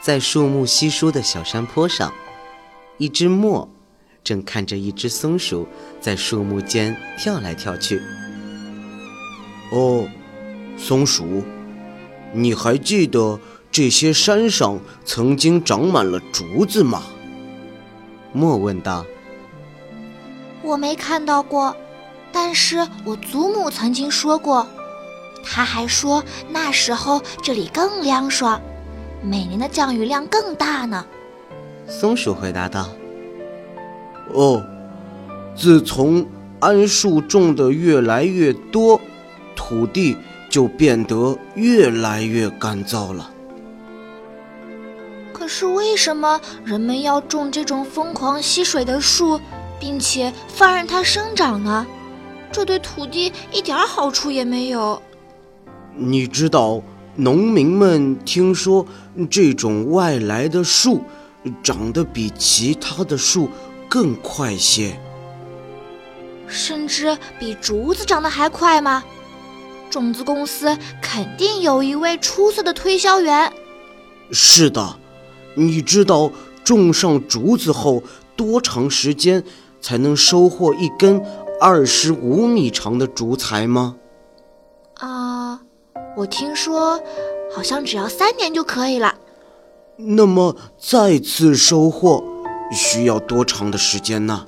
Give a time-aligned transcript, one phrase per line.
[0.00, 2.12] 在树木稀疏的小山坡上，
[2.98, 3.68] 一只墨
[4.22, 5.66] 正看着一只松鼠
[6.00, 8.00] 在树木间跳来跳去。
[9.70, 10.08] 哦，
[10.78, 11.42] 松鼠，
[12.32, 13.38] 你还记得
[13.70, 17.02] 这些山上曾经长满了竹子吗？
[18.32, 19.04] 墨问道。
[20.62, 21.76] 我没看到过，
[22.32, 24.66] 但是我祖母曾经说过，
[25.44, 28.60] 她还说那时候这里更凉爽。
[29.22, 31.04] 每年的降雨量更大呢，
[31.86, 32.88] 松鼠回答道
[34.32, 34.64] ：“哦，
[35.56, 36.24] 自从
[36.60, 39.00] 桉树种的越来越多，
[39.56, 40.16] 土地
[40.48, 43.30] 就变得越来越干燥了。
[45.32, 49.40] 可是为什么人们要种这种疯狂吸水的树，
[49.80, 51.86] 并且放任它生长呢？
[52.52, 55.02] 这对土地一点好处也没有。
[55.94, 56.80] 你知道？”
[57.20, 58.86] 农民们听说
[59.28, 61.02] 这种外来的树
[61.64, 63.50] 长得比其他的树
[63.88, 64.96] 更快些，
[66.46, 69.02] 甚至比竹子长得还快吗？
[69.90, 73.52] 种子公司肯定有一位出色的推销员。
[74.30, 74.96] 是的，
[75.56, 76.30] 你知道
[76.62, 78.00] 种上竹子后
[78.36, 79.42] 多长时间
[79.80, 81.20] 才能收获一根
[81.60, 83.96] 二十五米长的竹材吗？
[86.18, 86.20] 啊。
[86.20, 87.00] 我听说，
[87.54, 89.14] 好像只要三年就可以了。
[89.96, 92.24] 那么再次收获
[92.72, 94.46] 需要多长的时间呢？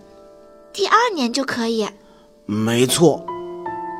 [0.72, 1.88] 第二年就可以。
[2.44, 3.24] 没错，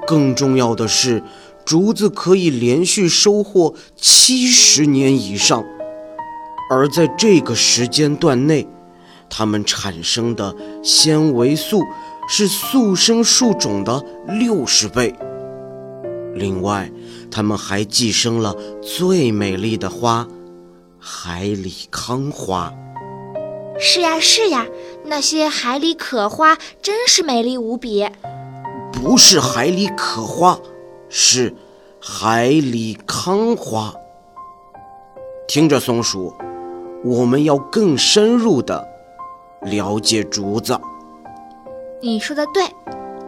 [0.07, 1.23] 更重要的是，
[1.65, 5.65] 竹子可以连续收获七十年以上，
[6.71, 8.67] 而在这个时间段内，
[9.29, 11.85] 它们产生的纤维素
[12.29, 15.15] 是速生树种的六十倍。
[16.35, 16.91] 另外，
[17.31, 20.27] 它们还寄生了最美丽的花——
[20.99, 22.73] 海里康花。
[23.79, 24.67] 是呀，是呀，
[25.05, 28.07] 那些海里可花真是美丽无比。
[28.93, 30.59] 不是海里可花，
[31.09, 31.55] 是
[32.01, 33.95] 海里康花。
[35.49, 36.35] 听着，松鼠，
[37.03, 38.87] 我们要更深入的
[39.63, 40.79] 了解竹子。
[42.03, 42.65] 你说的对。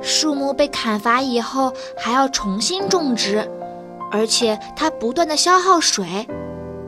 [0.03, 3.49] 树木被砍伐以后还要重新种植，
[4.11, 6.27] 而且它不断的消耗水，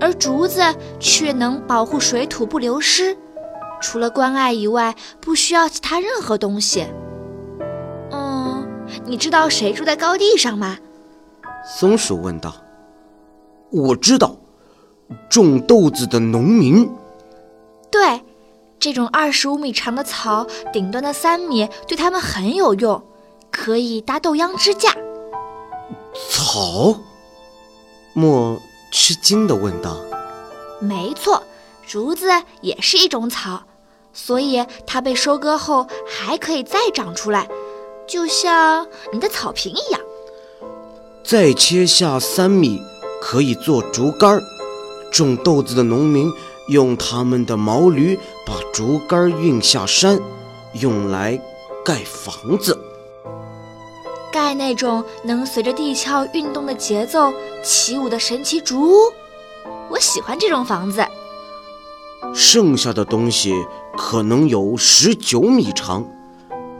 [0.00, 0.60] 而竹子
[0.98, 3.16] 却能保护水土不流失。
[3.80, 6.86] 除了关爱以外，不需要其他任何东西。
[8.10, 8.66] 嗯，
[9.04, 10.76] 你知道谁住在高地上吗？
[11.64, 12.52] 松鼠问道。
[13.70, 14.36] 我知道，
[15.28, 16.90] 种豆子的农民。
[17.90, 18.22] 对。
[18.84, 23.02] 这种二十五米长的草，顶端的三米对它们很有用，
[23.50, 24.94] 可以搭豆秧支架。
[26.28, 26.94] 草？
[28.12, 28.60] 莫
[28.92, 29.96] 吃惊地问道。
[30.82, 31.42] 没错，
[31.86, 32.28] 竹子
[32.60, 33.62] 也是一种草，
[34.12, 37.48] 所以它被收割后还可以再长出来，
[38.06, 40.00] 就像你的草坪一样。
[41.24, 42.78] 再切下三米，
[43.22, 44.38] 可以做竹竿。
[45.10, 46.30] 种豆子的农民。
[46.68, 50.18] 用他们的毛驴把竹竿运下山，
[50.80, 51.40] 用来
[51.84, 52.78] 盖房子。
[54.32, 57.32] 盖那种能随着地壳运动的节奏
[57.62, 59.12] 起舞的神奇竹屋。
[59.88, 61.06] 我喜欢这种房子。
[62.34, 63.54] 剩下的东西
[63.96, 66.04] 可能有十九米长，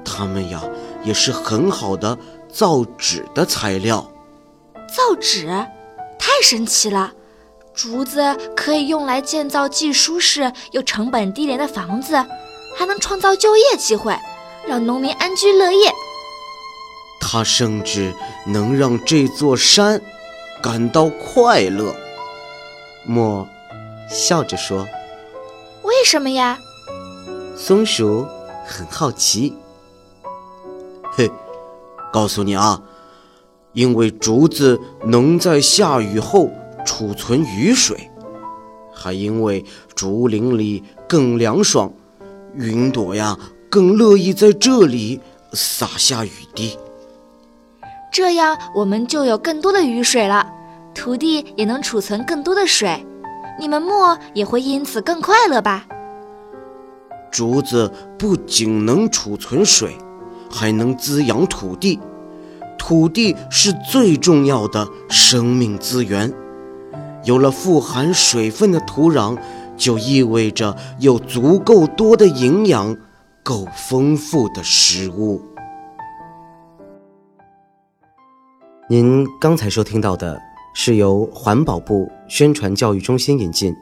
[0.05, 0.65] 它们呀
[1.05, 2.19] 也是很好的
[2.49, 4.11] 造纸的材料。
[4.89, 5.47] 造纸，
[6.19, 7.13] 太神奇了。
[7.75, 8.23] 竹子
[8.57, 12.15] 可以用来建造既舒适又成本低廉的房子，
[12.77, 14.17] 还能创造就业机会，
[14.67, 15.93] 让农民安居乐业。
[17.21, 18.15] 它甚至
[18.47, 20.01] 能让这座山
[20.63, 21.95] 感到快乐。
[23.05, 23.47] 莫
[24.09, 24.87] 笑着说
[25.83, 26.59] ：“为什么呀？”
[27.59, 28.25] 松鼠
[28.65, 29.53] 很好奇。
[31.11, 31.29] 嘿，
[32.13, 32.81] 告诉你啊，
[33.73, 36.49] 因为竹子能在下雨后。
[36.97, 38.09] 储存雨水，
[38.93, 39.65] 还因为
[39.97, 41.93] 竹林里更凉爽，
[42.55, 43.37] 云朵呀
[43.69, 45.21] 更乐意在这里
[45.53, 46.79] 洒下雨滴。
[48.13, 50.49] 这样我们就有更多的雨水了，
[50.95, 53.05] 土地也能储存更多的水，
[53.59, 53.91] 你们木
[54.33, 55.85] 也会因此更快乐吧？
[57.33, 59.99] 竹子不仅能储存水，
[60.49, 61.99] 还能滋养土地。
[62.79, 66.33] 土地是最重要的生命资源，
[67.25, 69.39] 有了富含水分的土壤，
[69.77, 72.97] 就意味着有足够多的营养，
[73.43, 75.41] 够丰富的食物。
[78.91, 80.39] 您刚才收听到的
[80.75, 83.75] 是由环保部宣传教育中心引进，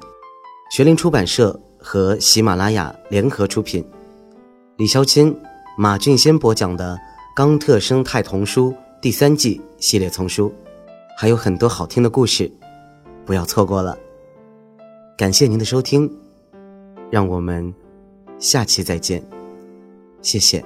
[0.71, 3.85] 学林出版社和喜马拉雅联合出品，
[4.77, 5.37] 李肖钦、
[5.77, 6.95] 马俊先播讲的
[7.35, 10.55] 《冈特生态童书》第三季系列丛书，
[11.19, 12.51] 还有很多好听的故事，
[13.25, 13.99] 不要错过了。
[15.17, 16.11] 感谢您的收听，
[17.11, 17.73] 让我们
[18.39, 19.23] 下期再见，
[20.21, 20.65] 谢谢。